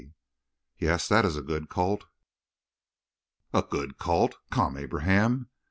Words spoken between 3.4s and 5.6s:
"A good colt! Come, Abraham!